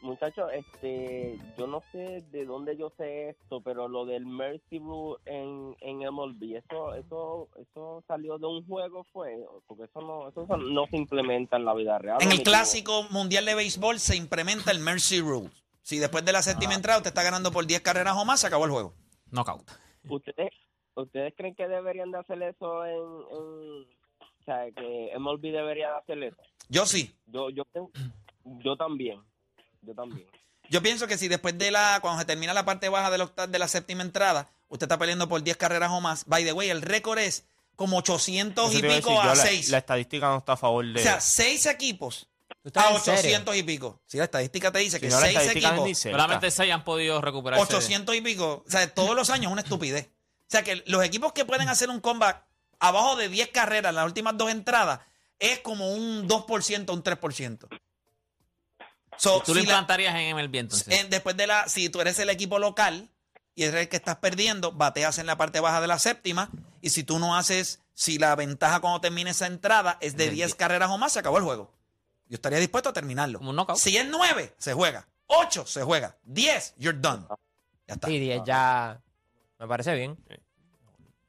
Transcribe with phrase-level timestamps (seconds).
[0.02, 5.16] Muchachos, este, yo no sé de dónde yo sé esto, pero lo del Mercy Rule
[5.24, 10.46] en, en MLB, eso, eso, eso salió de un juego, fue, porque eso no, eso
[10.58, 12.18] no se implementa en la vida real.
[12.20, 15.50] En el clásico mundial de béisbol se implementa el Mercy Rule.
[15.86, 18.48] Si después de la séptima entrada usted está ganando por 10 carreras o más, se
[18.48, 18.96] acabó el juego.
[19.30, 19.70] Knockout.
[20.08, 20.50] ¿Ustedes,
[20.96, 25.96] ¿Ustedes creen que deberían de hacer eso en, en o sea, que MLB debería de
[25.98, 26.42] hacer eso?
[26.68, 27.14] Yo sí.
[27.26, 27.64] Yo, yo,
[28.44, 29.22] yo también,
[29.82, 30.26] yo también.
[30.68, 33.46] Yo pienso que si después de la, cuando se termina la parte baja de la,
[33.46, 36.68] de la séptima entrada, usted está peleando por 10 carreras o más, by the way,
[36.68, 39.68] el récord es como 800 Eso y iba a pico decir a la- 6.
[39.70, 40.98] La, estadística no está a favor de.
[40.98, 42.35] o sea, 6 equipos ¿Tú estás
[42.74, 43.20] a en serio?
[43.20, 44.00] 800 y pico.
[44.06, 45.98] Si la estadística te dice si que no, la 6 estadística no es ni equipos,
[46.02, 46.18] cerca.
[46.18, 47.62] Solamente seis han podido recuperarse.
[47.74, 50.06] 800 y pico, o sea, todos los años es una estupidez.
[50.06, 52.44] O sea, que los equipos que pueden hacer un comeback
[52.78, 55.00] abajo de 10 carreras en las últimas dos entradas
[55.38, 57.68] es como un 2%, un 3%.
[59.18, 60.88] So, Tú lo si la- implantarías en MLB entonces.
[61.00, 63.08] en- después de la, si tú eres el equipo local
[63.54, 66.50] y eres el que estás perdiendo, bateas en la parte baja de la séptima.
[66.82, 70.54] Y si tú no haces, si la ventaja cuando termine esa entrada es de 10
[70.54, 71.72] carreras o más, se acabó el juego.
[72.28, 73.38] Yo estaría dispuesto a terminarlo.
[73.38, 73.78] Como un knockout.
[73.78, 75.06] Si es 9, se juega.
[75.28, 76.16] 8, se juega.
[76.24, 77.24] 10, you're done.
[77.86, 78.10] Ya está.
[78.10, 79.00] Y 10 ya
[79.58, 80.16] me parece bien.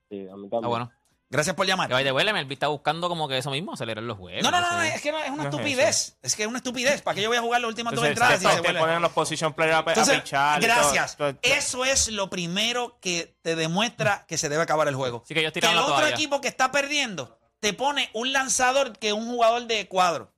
[0.09, 0.55] Sí, a mí también.
[0.55, 0.91] Está bueno.
[1.29, 1.89] Gracias por llamar.
[1.89, 4.41] Vaya de vuelo, MLB está buscando como que eso mismo, acelerar los juegos.
[4.43, 6.17] No, no, no, no, es que no, es una No estupidez.
[6.21, 7.01] Es que es una estupidez.
[7.01, 8.61] ¿Para qué yo voy a jugar las últimas dos Entonces, entradas si te, se te
[8.61, 8.79] vuelve?
[8.79, 10.75] ponen los position players a, a Entonces, pichar y todo.
[10.77, 11.17] gracias.
[11.17, 15.21] Todo- todo- Eso es lo primero que te demuestra que se debe acabar el juego.
[15.25, 16.09] Así que ellos que el otro toalla.
[16.15, 20.31] equipo que está perdiendo te pone un lanzador que un jugador de cuadro.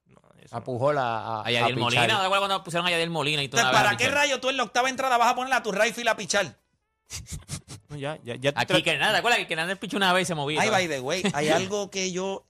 [0.52, 2.08] A Pujol a, a, A Yadiel a Molina.
[2.08, 3.62] ¿te acuerdas cuando pusieron a Yadiel Molina y todo?
[3.62, 6.10] Entonces, ¿para qué rayo tú en la octava entrada vas a poner a tu rifle
[6.10, 6.58] a pichar?
[7.90, 10.26] No, ya, ya, ya Aquí que nada, ¿te acuerdas que Hernández pichó una vez y
[10.28, 10.62] se movía?
[10.62, 12.46] Ay, by the way, hay algo que yo.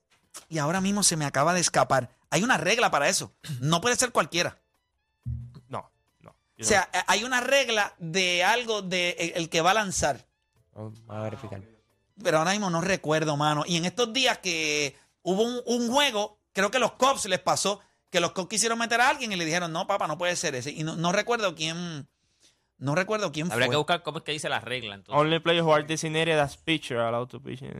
[0.48, 2.10] Y ahora mismo se me acaba de escapar.
[2.30, 3.34] Hay una regla para eso.
[3.60, 4.58] No puede ser cualquiera.
[5.68, 6.31] No, no.
[6.31, 10.26] O sea, eh, hay una regla de algo de el, el que va a lanzar.
[10.74, 11.62] Vamos a verificar.
[12.22, 13.64] Pero ahora mismo no recuerdo, mano.
[13.66, 17.81] Y en estos días que hubo un, un juego, creo que los Cubs les pasó,
[18.09, 20.56] que los Cubs quisieron meter a alguien y le dijeron, no, papá, no puede ser
[20.56, 20.72] ese.
[20.72, 22.08] Y no, no recuerdo quién.
[22.81, 23.74] No recuerdo quién Habría fue.
[23.74, 24.96] que buscar cómo es que dice la regla.
[24.96, 25.20] Entonces.
[25.22, 27.72] Only players who are designated as pitcher allowed to pitch in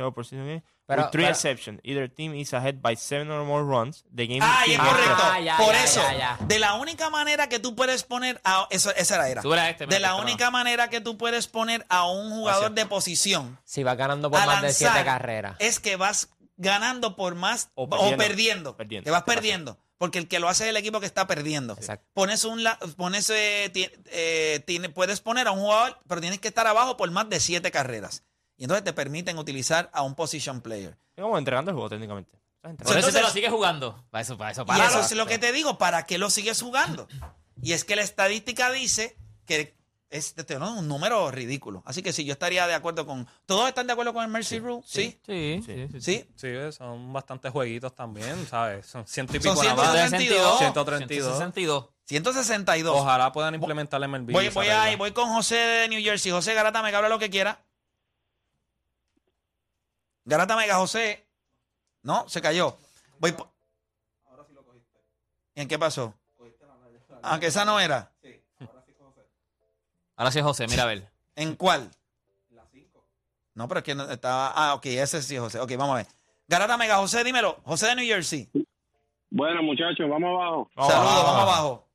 [0.00, 0.62] A.
[0.86, 1.80] Pero- with three pero- exceptions.
[1.82, 4.04] Either team is ahead by seven or more runs.
[4.14, 5.22] The game es begins- correcto.
[5.24, 6.38] Ah, ya, Por ya, eso, ya, ya.
[6.46, 8.68] de la única manera que tú puedes poner a.
[8.70, 9.42] Eso, esa era.
[9.68, 13.82] este, de la única manera que tú puedes poner a un jugador de posición Si
[13.82, 15.56] va ganando por más de 7 lanzar carreras.
[15.58, 18.76] es que vas ganando por más o O perdiendo.
[18.76, 19.78] Que vas perdiendo.
[19.98, 21.72] Porque el que lo hace es el equipo que está perdiendo.
[21.74, 22.06] Exacto.
[22.12, 26.38] Pones un la- pones, eh, ti- eh, tiene- puedes poner a un jugador, pero tienes
[26.38, 28.22] que estar abajo por más de siete carreras.
[28.58, 30.98] Y entonces te permiten utilizar a un position player.
[31.16, 32.32] Es como entregando el juego técnicamente.
[32.60, 34.04] Por eso entonces- te lo sigues jugando.
[34.10, 36.28] Para eso, para eso, Y para eso es lo que te digo, ¿para qué lo
[36.30, 37.06] sigues jugando?
[37.62, 39.75] Y es que la estadística dice que
[40.08, 40.78] es este, ¿no?
[40.78, 41.82] un número ridículo.
[41.84, 43.26] Así que sí, yo estaría de acuerdo con...
[43.44, 44.82] ¿Todos están de acuerdo con el Mercy Rule?
[44.86, 45.18] ¿Sí?
[45.26, 46.00] Sí, sí, sí.
[46.00, 46.30] ¿Sí?
[46.36, 48.86] Sí, son bastantes jueguitos también, ¿sabes?
[48.86, 50.10] Son ciento y Son pico nada más.
[50.10, 50.58] 162.
[50.58, 51.36] 132.
[51.38, 51.88] 162.
[52.04, 52.96] 162.
[53.00, 54.30] Ojalá puedan implementar el MLB.
[54.32, 56.30] Voy, voy, ahí, voy con José de New Jersey.
[56.30, 57.64] José Garata Mega, habla lo que quiera.
[60.24, 61.26] Garata Mega, José.
[62.02, 62.78] No, se cayó.
[63.18, 63.52] Voy po-
[65.56, 66.14] ¿En qué pasó?
[67.22, 68.12] Ah, que esa no era.
[70.16, 71.04] Ahora sí, José, mira a ver.
[71.34, 71.90] ¿En cuál?
[73.54, 74.52] No, pero es que no estaba.
[74.54, 75.60] Ah, ok, ese sí, José.
[75.60, 76.06] Ok, vamos a ver.
[76.48, 77.56] Garata Mega, José, dímelo.
[77.64, 78.48] José de New Jersey.
[79.30, 80.70] Bueno, muchachos, vamos abajo.
[80.76, 81.24] Saludos, abajo.
[81.24, 81.86] vamos abajo.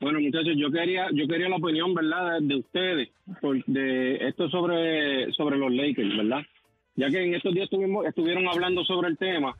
[0.00, 3.08] Bueno, muchachos, yo quería yo quería la opinión, ¿verdad?, de, de ustedes
[3.40, 6.40] por- de esto sobre sobre los Lakers, ¿verdad?
[6.96, 9.54] Ya que en estos días estuvimos, estuvieron hablando sobre el tema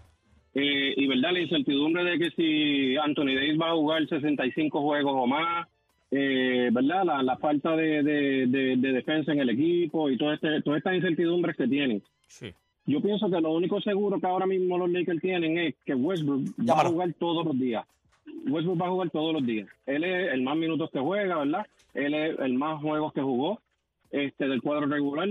[0.55, 5.13] eh, y, ¿verdad?, la incertidumbre de que si Anthony Davis va a jugar 65 juegos
[5.15, 5.69] o más,
[6.11, 10.33] eh, ¿verdad?, la, la falta de, de, de- de defensa en el equipo y todo
[10.33, 12.03] este, todas estas incertidumbres que tienen.
[12.27, 12.53] Sí.
[12.87, 16.43] Yo pienso que lo único seguro que ahora mismo los Lakers tienen es que Westbrook
[16.69, 17.85] va a jugar todos los días.
[18.49, 19.69] Westbrook va a jugar todos los días.
[19.87, 21.67] Él es el más minutos que juega, ¿verdad?
[21.95, 23.61] Él es el más juegos que jugó
[24.11, 25.29] este del cuadro regular.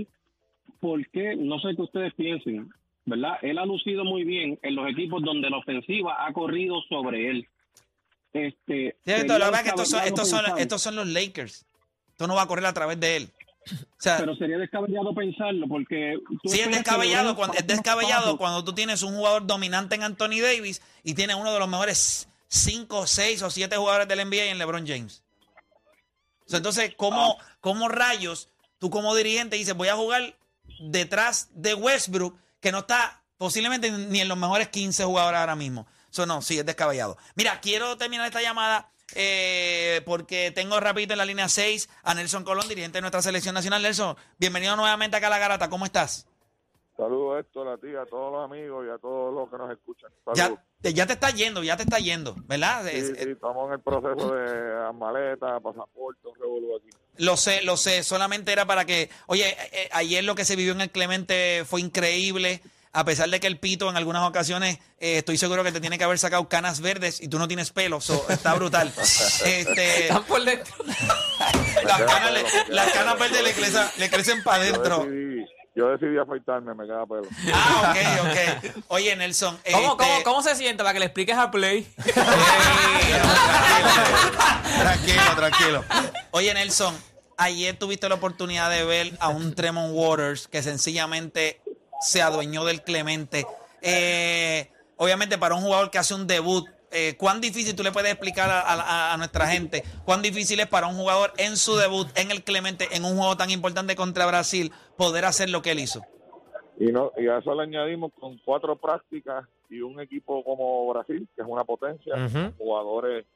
[0.80, 1.36] ¿Por qué?
[1.36, 2.70] No sé qué ustedes piensen.
[3.06, 3.38] ¿verdad?
[3.42, 7.46] Él ha lucido muy bien en los equipos donde la ofensiva ha corrido sobre él.
[8.32, 11.66] Este, Cierto, lo que pasa es que estos son, estos, son, estos son los Lakers.
[12.10, 13.30] Esto no va a correr a través de él.
[13.72, 18.64] O sea, pero sería descabellado pensarlo porque tú sí es descabellado, cuando, es descabellado cuando
[18.64, 23.06] tú tienes un jugador dominante en Anthony Davis y tienes uno de los mejores 5,
[23.06, 25.22] 6 o 7 jugadores del NBA en LeBron James.
[26.46, 27.56] O sea, entonces, ¿cómo, Ah.
[27.60, 28.48] ¿cómo rayos
[28.78, 30.36] tú como dirigente dices voy a jugar
[30.80, 35.86] detrás de Westbrook que no está posiblemente ni en los mejores 15 jugadores ahora mismo?
[36.10, 37.16] Eso no, sí, es descabellado.
[37.34, 42.44] Mira, quiero terminar esta llamada eh, porque tengo rapidito en la línea 6 a Nelson
[42.44, 43.82] Colón, dirigente de nuestra selección nacional.
[43.82, 45.68] Nelson, bienvenido nuevamente acá a La Garata.
[45.70, 46.26] ¿Cómo estás?
[46.96, 50.10] Saludos Héctor, a ti, a todos los amigos y a todos los que nos escuchan.
[50.34, 50.52] Ya,
[50.82, 52.84] te- ya te está yendo, ya te está yendo, ¿verdad?
[52.90, 56.90] Sí, Es- sí, es- estamos en el proceso de maleta, pasaporte, un revolú aquí.
[57.16, 60.56] Lo sé, lo sé, solamente era para que, oye, eh, eh, ayer lo que se
[60.56, 62.60] vivió en el Clemente fue increíble,
[62.92, 65.96] a pesar de que el pito en algunas ocasiones eh, estoy seguro que te tiene
[65.98, 68.92] que haber sacado canas verdes y tú no tienes pelo, so, está brutal.
[69.44, 70.74] Este, Están por dentro.
[71.84, 74.98] las, canas, le- las canas verdes le crecen, le crecen para Yo adentro.
[75.04, 75.44] decidí,
[75.76, 77.28] yo decidí afeitarme, me queda pelo.
[77.54, 78.84] Ah, ok, ok.
[78.88, 79.56] Oye, Nelson.
[79.70, 81.86] ¿Cómo, este, cómo, ¿Cómo se siente para que le expliques a Play?
[84.78, 85.84] Tranquilo, tranquilo.
[86.32, 86.96] Oye, Nelson,
[87.36, 91.60] ayer tuviste la oportunidad de ver a un Tremont Waters que sencillamente
[92.00, 93.46] se adueñó del Clemente.
[93.82, 98.10] Eh, obviamente, para un jugador que hace un debut, eh, ¿cuán difícil tú le puedes
[98.10, 99.84] explicar a, a- a nuestra gente?
[100.04, 103.36] ¿Cuán difícil es para un jugador en su debut en el Clemente, en un juego
[103.36, 106.04] tan importante contra Brasil, poder hacer lo que él hizo?
[106.78, 111.28] Y, no, y a eso le añadimos con cuatro prácticas y un equipo como Brasil,
[111.36, 112.52] que es una potencia, Ujú.
[112.58, 113.26] jugadores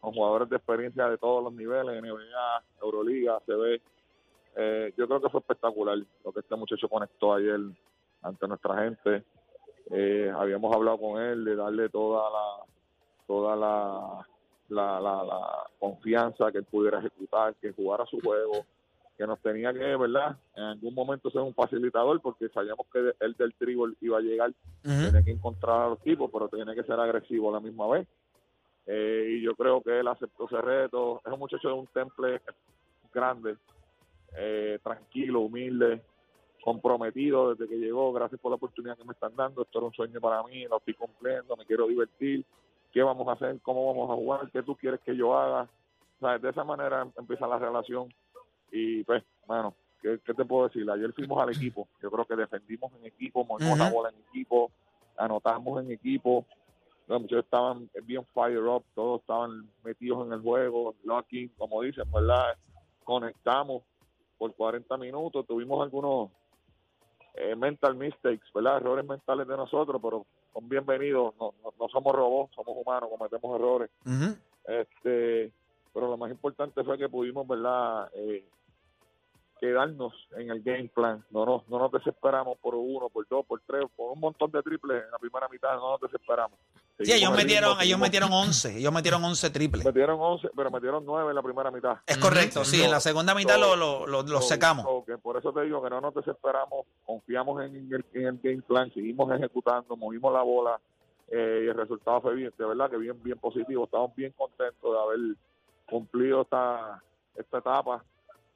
[0.00, 3.80] con jugadores de experiencia de todos los niveles, NBA, Euroliga, CB.
[4.56, 7.60] Eh, yo creo que fue espectacular lo que este muchacho conectó ayer
[8.22, 9.24] ante nuestra gente.
[9.90, 12.64] Eh, habíamos hablado con él de darle toda la
[13.26, 14.26] toda la,
[14.68, 18.66] la, la, la confianza que él pudiera ejecutar, que jugara su juego,
[19.16, 20.36] que nos tenía que, ¿verdad?
[20.54, 24.52] En algún momento ser un facilitador, porque sabíamos que él del dribble iba a llegar
[24.84, 25.10] Ujú.
[25.10, 28.08] tiene que encontrar a los tipos, pero tiene que ser agresivo a la misma vez.
[28.86, 31.20] Eh, y yo creo que él aceptó ese reto.
[31.24, 32.42] Es un muchacho de un temple
[33.14, 33.56] grande,
[34.36, 36.02] eh, tranquilo, humilde,
[36.62, 38.12] comprometido desde que llegó.
[38.12, 39.62] Gracias por la oportunidad que me están dando.
[39.62, 42.44] Esto era un sueño para mí, lo estoy cumpliendo, me quiero divertir.
[42.92, 43.60] ¿Qué vamos a hacer?
[43.62, 44.50] ¿Cómo vamos a jugar?
[44.50, 45.62] ¿Qué tú quieres que yo haga?
[45.62, 48.08] O sea, de esa manera empieza la relación.
[48.70, 50.88] Y pues, bueno, ¿qué, qué te puedo decir?
[50.88, 51.88] Ayer fuimos al equipo.
[52.00, 54.70] Yo creo que defendimos en equipo, movimos la bola en equipo,
[55.16, 56.46] anotamos en equipo.
[57.08, 62.04] Los muchachos estaban bien fire up, todos estaban metidos en el juego, locking, como dicen,
[62.12, 62.56] ¿verdad?
[63.02, 63.82] Conectamos
[64.38, 66.30] por 40 minutos, tuvimos algunos
[67.42, 68.76] eh, mental mistakes, ¿verdad?
[68.76, 71.34] Errores mentales de nosotros, pero son bienvenidos.
[71.40, 73.90] No, no, no somos robots, somos humanos, cometemos errores.
[74.64, 75.52] Este,
[75.92, 78.08] pero lo más importante fue que pudimos, ¿verdad?
[78.14, 78.44] Eh,
[79.60, 81.24] quedarnos en el game plan.
[81.30, 84.62] No nos, no nos desesperamos por uno, por dos, por tres, por un montón de
[84.62, 85.74] triples en la primera mitad.
[85.76, 86.58] No nos desesperamos.
[87.04, 89.84] Sí, ellos el metieron, ellos metieron 11, ellos metieron 11 triples.
[89.84, 91.98] metieron 11, pero metieron 9 en la primera mitad.
[92.06, 94.84] Es correcto, sí, en la segunda mitad lo, lo, lo- lo So- secamos.
[94.84, 98.38] so que por eso te digo que no nos desesperamos, confiamos en el, en el
[98.42, 100.80] game plan, seguimos ejecutando, movimos la bola
[101.30, 103.84] eh, y el resultado fue bien, de verdad que bien, bien positivo.
[103.84, 105.36] Estamos bien contentos de haber
[105.88, 107.02] cumplido esta,
[107.36, 108.04] esta etapa.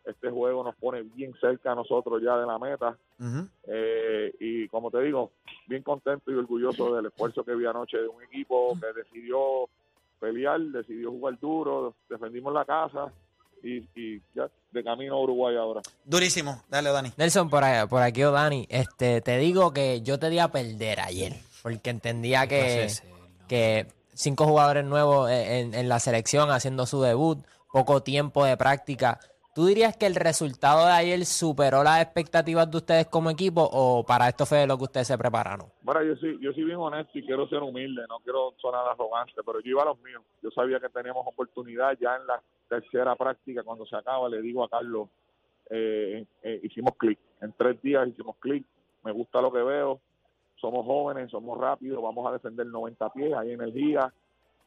[0.06, 2.96] Este juego nos pone bien cerca a nosotros ya de la meta.
[3.68, 5.32] Eh, y como te digo,
[5.66, 9.68] bien contento y orgulloso del esfuerzo que vi anoche de un equipo que decidió
[10.20, 13.12] pelear, decidió jugar duro, defendimos la casa
[13.62, 15.80] y, y ya de camino a Uruguay ahora.
[16.04, 17.10] Durísimo, dale, Dani.
[17.16, 20.48] Nelson, por, ahí- por aquí, o Dani, este, te digo que yo te di a
[20.48, 21.32] perder ayer,
[21.62, 22.86] porque entendía que,
[23.48, 27.38] que cinco jugadores nuevos en, en la selección haciendo su debut,
[27.72, 29.18] poco tiempo de práctica.
[29.56, 34.04] ¿Tú dirías que el resultado de ayer superó las expectativas de ustedes como equipo o
[34.04, 35.68] para esto fue lo que ustedes se prepararon?
[35.80, 39.40] Bueno, yo sí, yo soy bien honesto y quiero ser humilde, no quiero sonar arrogante,
[39.46, 40.22] pero yo iba a los míos.
[40.42, 44.62] Yo sabía que teníamos oportunidad ya en la tercera práctica, cuando se acaba, le digo
[44.62, 45.08] a Carlos,
[45.70, 47.18] eh, eh, hicimos clic.
[47.40, 48.62] En tres días hicimos clic,
[49.04, 50.00] me gusta lo que veo,
[50.56, 54.12] somos jóvenes, somos rápidos, vamos a defender 90 pies, hay energía.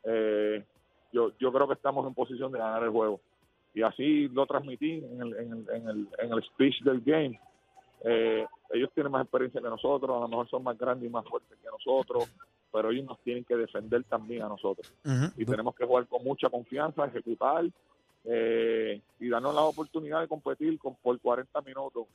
[0.04, 0.66] Eh,
[1.12, 3.22] yo, yo creo que estamos en posición de ganar el juego.
[3.74, 7.40] Y así lo transmití en el, en el, en el, en el speech del game.
[8.04, 11.26] Eh, ellos tienen más experiencia que nosotros, a lo mejor son más grandes y más
[11.26, 12.30] fuertes que nosotros,
[12.72, 14.92] pero ellos nos tienen que defender también a nosotros.
[15.38, 17.66] Y tenemos que jugar con mucha confianza, ejecutar
[18.26, 22.06] eh, y darnos la oportunidad de competir con, por 40 minutos.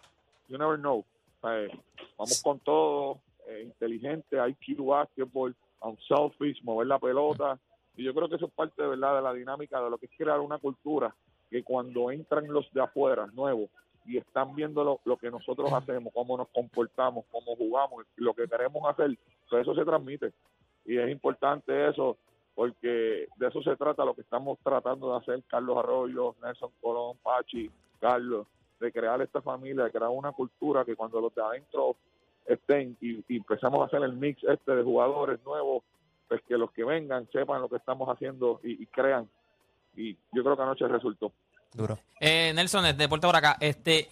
[0.48, 1.04] You never know.
[1.44, 1.68] Eh,
[2.16, 3.20] vamos con todo.
[3.46, 7.58] eh, inteligente, IQ basketball, unselfish, mover la pelota.
[7.96, 10.12] Y yo creo que eso es parte verdad de la dinámica de lo que es
[10.16, 11.14] crear una cultura
[11.50, 13.70] que cuando entran los de afuera, nuevos,
[14.06, 18.46] y están viendo lo, lo que nosotros hacemos, cómo nos comportamos, cómo jugamos, lo que
[18.48, 19.16] queremos hacer,
[19.48, 20.32] pues eso se transmite.
[20.84, 22.18] Y es importante eso,
[22.54, 27.16] porque de eso se trata lo que estamos tratando de hacer Carlos Arroyo, Nelson Colón,
[27.22, 27.70] Pachi,
[28.00, 28.46] Carlos,
[28.78, 31.96] de crear esta familia, de crear una cultura que cuando los de adentro
[32.46, 35.82] estén y, y empezamos a hacer el mix este de jugadores nuevos,
[36.34, 39.28] pues que los que vengan sepan lo que estamos haciendo y, y crean.
[39.96, 41.32] Y yo creo que anoche resultó.
[41.72, 41.98] Duro.
[42.20, 43.56] Eh, Nelson, de Deporte por acá.
[43.60, 44.08] Este,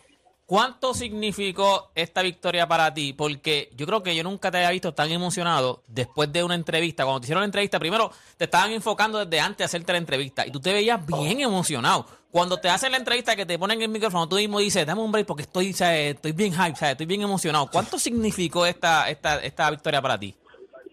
[0.47, 3.13] ¿Cuánto significó esta victoria para ti?
[3.13, 7.05] Porque yo creo que yo nunca te había visto tan emocionado después de una entrevista.
[7.05, 10.47] Cuando te hicieron la entrevista, primero te estaban enfocando desde antes de hacerte la entrevista
[10.47, 12.07] y tú te veías bien emocionado.
[12.31, 15.11] Cuando te hacen la entrevista que te ponen el micrófono, tú mismo dices, dame un
[15.11, 16.15] break porque estoy, ¿sabes?
[16.15, 16.93] estoy bien hype, ¿sabes?
[16.93, 17.69] estoy bien emocionado.
[17.71, 20.35] ¿Cuánto significó esta, esta, esta victoria para ti?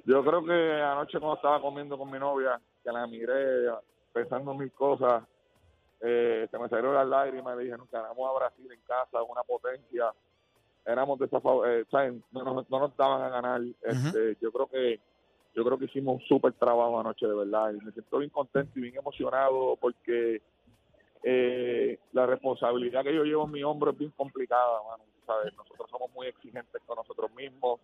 [0.06, 3.70] Yo creo que anoche cuando estaba comiendo con mi novia, que la miré
[4.14, 5.24] pensando mil cosas,
[6.02, 9.22] eh, se me salieron las lágrimas y le dije, nos ganamos a Brasil en casa,
[9.24, 10.14] una potencia,
[10.86, 12.24] éramos eh, ¿saben?
[12.32, 13.62] No, nos, no nos daban a ganar.
[13.82, 15.00] este, yo creo que
[15.56, 18.72] yo creo que hicimos un súper trabajo anoche, de verdad, y me siento bien contento
[18.76, 20.42] y bien emocionado porque
[21.24, 25.54] eh, la responsabilidad que yo llevo en mi hombro es bien complicada, mano, ¿sabes?
[25.58, 27.80] Nosotros somos muy exigentes con nosotros mismos,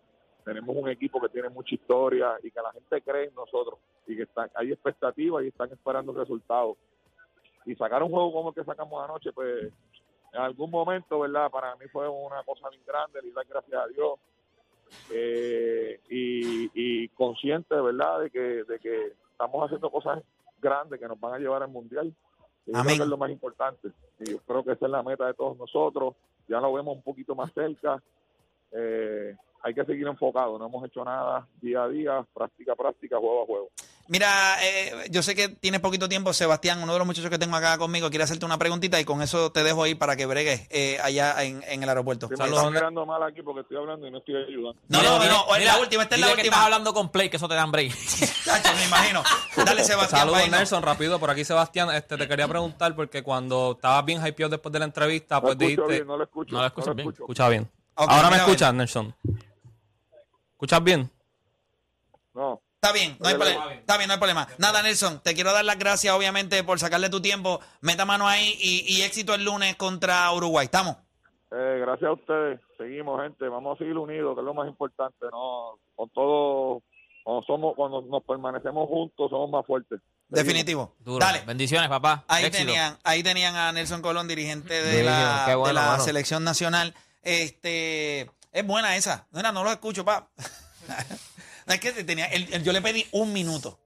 [0.46, 4.14] tenemos un equipo que tiene mucha historia y que la gente cree en nosotros y
[4.14, 6.76] que están, hay expectativas y están esperando resultados.
[7.64, 9.72] Y sacar un juego como el que sacamos anoche, pues
[10.32, 11.50] en algún momento, ¿verdad?
[11.50, 14.20] Para mí fue una cosa bien grande, y dar gracias a Dios.
[15.10, 18.20] Eh, y, y consciente, ¿verdad?
[18.20, 20.22] De que, de que estamos haciendo cosas
[20.60, 22.14] grandes que nos van a llevar al Mundial.
[22.66, 23.88] Y creo que es lo más importante.
[24.20, 26.14] Y yo creo que esa es la meta de todos nosotros.
[26.46, 28.00] Ya lo vemos un poquito más cerca.
[28.70, 29.34] Eh,
[29.66, 30.58] hay que seguir enfocado.
[30.58, 33.68] No hemos hecho nada día a día, práctica a práctica, juego a juego.
[34.08, 34.28] Mira,
[34.62, 37.76] eh, yo sé que tienes poquito tiempo, Sebastián, uno de los muchachos que tengo acá
[37.76, 40.96] conmigo, quiere hacerte una preguntita y con eso te dejo ir para que bregues eh,
[41.02, 42.28] allá en, en el aeropuerto.
[42.28, 44.80] Sí, me están mirando mal aquí porque estoy hablando y no estoy ayudando.
[44.86, 46.54] No, no, no, no, es la última, esta es la que última.
[46.54, 47.92] estás hablando con Play, que eso te dan break.
[48.44, 49.24] Chacho, me imagino.
[49.56, 50.20] Dale, Sebastián.
[50.20, 50.58] Saludos, vaina.
[50.58, 51.18] Nelson, rápido.
[51.18, 54.84] Por aquí, Sebastián, este, te quería preguntar porque cuando estabas bien hypeado después de la
[54.84, 55.92] entrevista, No pues escucho dijiste...
[55.94, 56.54] bien, no lo escucho.
[56.54, 57.08] No lo escuchas bien.
[57.08, 57.22] escucho.
[57.24, 57.68] Escucha bien.
[57.96, 59.14] Ahora me mira, escuchas, Nelson.
[60.56, 61.10] ¿Escuchas bien?
[62.34, 63.72] No, Está bien, no hay problema.
[63.74, 64.48] Está bien, no hay problema.
[64.58, 67.60] Nada, Nelson, te quiero dar las gracias, obviamente, por sacarle tu tiempo.
[67.80, 70.66] Meta mano ahí y, y éxito el lunes contra Uruguay.
[70.66, 70.96] ¿Estamos?
[71.50, 72.60] eh, gracias a ustedes.
[72.78, 73.48] Seguimos, gente.
[73.48, 75.26] Vamos a seguir unidos, que es lo más importante.
[75.32, 76.82] No, con todo,
[77.24, 80.00] cuando somos, cuando nos permanecemos juntos, somos más fuertes.
[80.00, 80.44] Seguimos.
[80.46, 80.94] Definitivo.
[81.00, 81.18] Duro.
[81.24, 81.42] Dale.
[81.46, 82.24] Bendiciones, papá.
[82.28, 82.66] Ahí Éxito.
[82.66, 86.02] tenían, ahí tenían a Nelson Colón, dirigente de la, qué bueno, de la mano.
[86.04, 86.94] selección nacional.
[87.22, 89.26] Este, es buena esa.
[89.30, 90.28] No, no lo escucho, pa.
[91.66, 93.78] No, es que tenía, el- el- yo le pedí un minuto.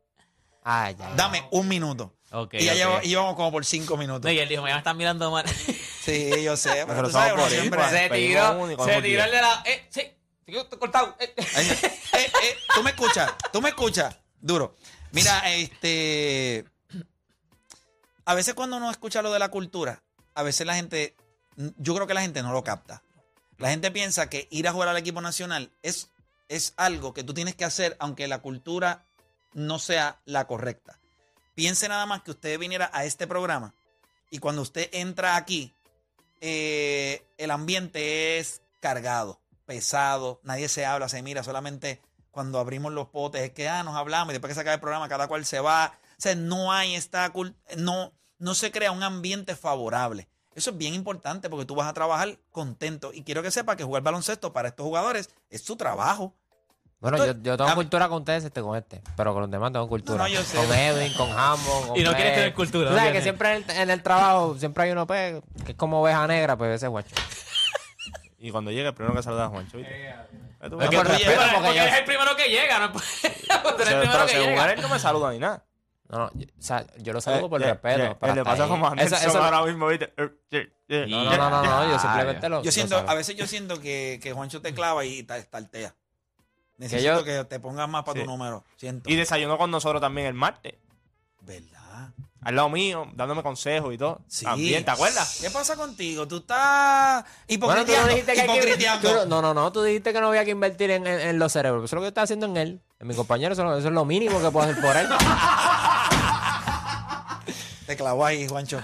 [0.63, 1.15] Ay, ya.
[1.15, 2.15] Dame un minuto.
[2.53, 2.77] Y ya ok.
[2.79, 4.25] llevo- íbamos como por cinco minutos.
[4.25, 5.45] No, y él dijo, me están mirando mal.
[6.01, 6.85] Sí, yo sé.
[6.87, 7.53] Pero tú sabes, boricuas.
[7.53, 9.63] siempre- se pedimos tiró, se tiró el de la...
[9.67, 10.01] Eh, sí,
[10.47, 11.15] se quedó cortado.
[11.21, 11.47] Eh, eh.
[11.57, 11.67] Ay,
[12.15, 14.75] eh, eh, tú me escuchas, tú me escuchas, duro.
[15.13, 16.65] Mira, este,
[18.25, 20.03] a veces cuando uno escucha lo de la cultura,
[20.35, 21.17] a veces la gente,
[21.77, 23.03] yo creo que la gente no lo capta.
[23.61, 26.09] La gente piensa que ir a jugar al equipo nacional es,
[26.49, 29.05] es algo que tú tienes que hacer aunque la cultura
[29.53, 30.99] no sea la correcta.
[31.55, 33.75] Piense nada más que usted viniera a este programa
[34.31, 35.75] y cuando usted entra aquí,
[36.41, 42.01] eh, el ambiente es cargado, pesado, nadie se habla, se mira, solamente
[42.31, 44.81] cuando abrimos los potes es que ah, nos hablamos y después que se acaba el
[44.81, 45.99] programa cada cual se va.
[46.17, 47.31] O sea, no hay esta
[47.77, 50.30] no, no se crea un ambiente favorable.
[50.55, 53.13] Eso es bien importante porque tú vas a trabajar contento.
[53.15, 56.35] Y quiero que sepa que jugar baloncesto para estos jugadores es su trabajo.
[57.01, 59.01] Bueno, yo, yo tengo cultura con ustedes, este con este.
[59.17, 60.19] Pero con los demás tengo cultura.
[60.19, 60.57] No, no, yo sé.
[60.59, 63.57] Con Edwin, con Hambo, con Y no quieres tener cultura, Tú no sabes que siempre
[63.57, 66.75] en el, en el trabajo siempre hay uno pues, que es como oveja negra, pues
[66.77, 67.15] ese guacho.
[68.39, 69.77] Y cuando llegue, el primero que saluda a Juancho.
[69.79, 70.09] ¿viste?
[70.11, 70.15] Eh,
[70.69, 72.93] tú Es que respeto, porque, porque yo- eres el primero que llega, ¿no?
[72.93, 74.73] Tú eres el O sea, primero pero que según llega.
[74.73, 75.65] él no me saluda ni nada.
[76.11, 78.03] No, no, yo, o sea, yo lo saludo por Eh, eh, respeto.
[78.05, 78.69] eh, pero Le pasa ahí.
[78.69, 80.13] como a Eso- Nelson eso- ahora mismo, ¿viste?
[80.17, 81.07] Eh, eh, eh.
[81.09, 82.63] No, no, no, no, no, yo simplemente lo.
[82.63, 85.95] Yo siento, a veces yo siento que, que Juancho te clava y ta- taltea.
[86.79, 88.25] Necesito yo- que te pongas más para Sí.
[88.25, 88.65] tu número.
[88.77, 89.09] Siento.
[89.09, 90.75] Y desayunó con nosotros también el martes.
[91.43, 92.11] ¿Verdad?
[92.43, 94.23] Al lado mío, dándome consejos y todo.
[94.27, 94.47] Sí.
[94.47, 95.41] También, ¿te acuerdas?
[95.43, 96.27] ¿Qué pasa contigo?
[96.27, 97.53] Tú estás Bueno, tú
[97.93, 98.03] hipocriteando.
[98.07, 99.23] no dijiste que hay que, hipocriteando.
[99.25, 101.85] tú no- no, tú dijiste que no había que invertir en, en- en los cerebros.
[101.85, 102.81] Eso es lo que yo estaba haciendo en él.
[102.99, 105.07] En mi compañero, eso es lo mínimo que puedo hacer por él.
[107.91, 108.81] Te clavó ahí, Juancho.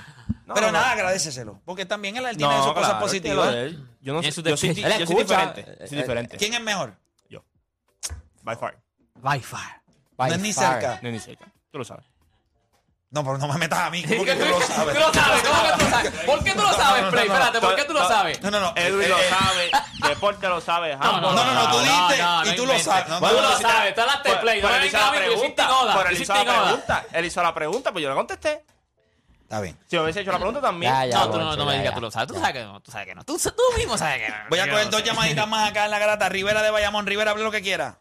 [0.46, 0.72] No, Pero no.
[0.72, 1.60] nada, agradeceselo.
[1.64, 3.48] Porque también él, él tiene sus cosas claro, positivas.
[3.50, 3.88] es él.
[4.00, 4.30] Yo no sé.
[4.32, 5.60] Yo yo soy diferente.
[5.78, 6.36] eh, Soy eh, diferente.
[6.36, 6.92] ¿Quién es mejor?
[7.28, 7.44] Yo.
[8.42, 8.76] By far.
[9.14, 9.80] By far.
[10.16, 10.72] By No es ni far.
[10.80, 10.98] cerca.
[11.02, 11.46] No, ni cerca.
[11.70, 12.04] Tú lo sabes.
[13.10, 14.02] No, pero no me metas a mí.
[14.02, 14.94] ¿Cómo que tú lo sabes?
[14.94, 16.24] Tú lo sabes, ¿cómo que tú lo sabes?
[16.26, 17.28] ¿Por qué tú lo sabes, Play?
[17.28, 17.44] no, no.
[17.44, 18.42] Espérate, ¿por qué tú lo sabes?
[18.42, 18.72] No, no, no.
[18.74, 19.70] Edwin Eh, lo eh, sabe.
[20.08, 20.96] Deporte lo sabe.
[20.96, 23.06] No, no, No, tú dijiste y tú lo sabes.
[23.06, 24.60] Tú lo sabes, tú hablaste Play.
[24.60, 25.32] No él me hizo vengas a la mí, yo
[26.10, 27.06] él hizo la pregunta.
[27.12, 28.64] Él hizo la pregunta, pues yo la contesté.
[29.46, 29.78] Está bien.
[29.86, 30.92] Si me hubiese hecho la pregunta también.
[30.92, 32.26] Ya, ya, No, tú no, no me ya, digas, tú lo sabes.
[32.26, 33.22] Tú sabes que no, tú sabes que no.
[33.24, 34.34] Tú, tú mismo sabes que no.
[34.50, 35.06] Voy a coger no dos sé.
[35.06, 36.28] llamaditas más acá en la garata.
[36.28, 37.06] Rivera de Bayamón.
[37.06, 38.00] Rivera, hable lo que quiera.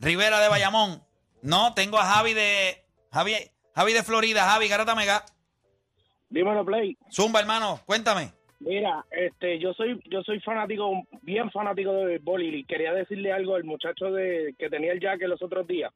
[0.00, 1.00] Rivera de Bayamón.
[1.42, 2.84] No, tengo a Javi de.
[3.12, 3.34] Javi,
[3.74, 4.44] Javi de Florida.
[4.50, 5.24] Javi, garata mega.
[6.28, 6.98] Dímelo, Play.
[7.12, 7.80] Zumba, hermano.
[7.86, 8.32] Cuéntame.
[8.58, 10.90] Mira, este, yo soy, yo soy fanático,
[11.22, 15.28] bien fanático de béisbol y quería decirle algo al muchacho de que tenía el jacket
[15.28, 15.92] los otros días.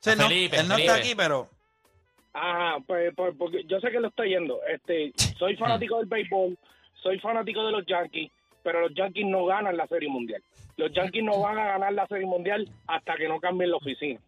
[0.00, 0.92] Sí, no, Felipe, él no Felipe.
[0.92, 1.48] está aquí, pero.
[2.32, 4.60] Ajá, pues, pues, porque yo sé que lo está yendo.
[4.68, 6.56] Este, soy fanático del béisbol,
[7.02, 8.30] soy fanático de los Yankees,
[8.62, 10.42] pero los Yankees no ganan la Serie Mundial.
[10.76, 14.20] Los Yankees no van a ganar la Serie Mundial hasta que no cambien la oficina.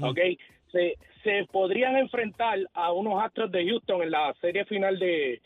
[0.00, 0.18] ¿Ok?
[0.72, 5.40] Se, se podrían enfrentar a unos Astros de Houston en la serie final de,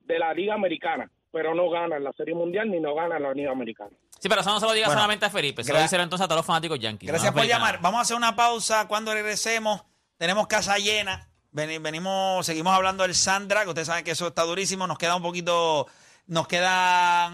[0.00, 3.52] de la Liga Americana, pero no ganan la Serie Mundial ni no ganan la Liga
[3.52, 3.90] Americana.
[4.18, 5.64] Sí, pero eso no se lo Bueno, solamente a Felipe.
[5.64, 7.08] Se lo díselo entonces a todos los fanáticos yankees.
[7.08, 7.80] Gracias no por llamar.
[7.80, 8.86] Vamos a hacer una pausa.
[8.86, 9.82] Cuando regresemos,
[10.20, 11.26] tenemos casa llena.
[11.50, 14.86] Veni- Venimos, seguimos hablando del Sandra, que ustedes saben que eso está durísimo.
[14.86, 15.86] Nos queda un poquito.
[16.26, 17.32] Nos quedan.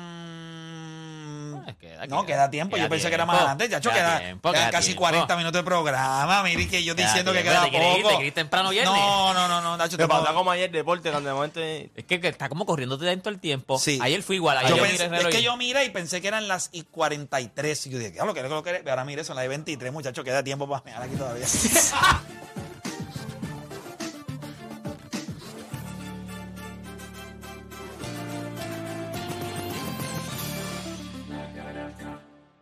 [1.81, 2.77] Queda- no, queda- queda tiempo.
[2.77, 3.69] queda Yo pensé que era más adelante.
[3.69, 5.01] Chacho, Queda queda, tiempo, quedan queda casi tiempo.
[5.03, 6.43] 40 minutos de programa.
[6.45, 7.73] Mire que yo Queda diciendo que queda poco.
[7.73, 7.79] ¿Te
[8.09, 8.93] quieres ir temprano viernes?
[8.95, 11.61] No, no, no, no, Nacho, te pasa como ayer deporte, cuando de momento.
[11.61, 13.79] Es que, que está como corriéndote dentro el tiempo.
[13.79, 13.99] Sí.
[14.01, 14.57] Ayer fue igual.
[14.59, 16.29] Ayer Yo yo pensé- miré el es reloj que y- yo miré y pensé que
[16.29, 17.87] eran las y 43.
[17.87, 19.93] Y yo dije, ¿qué es lo que es lo que Ahora mire, son las 23,
[19.93, 20.25] muchachos.
[20.25, 21.47] Queda tiempo para mirar aquí todavía.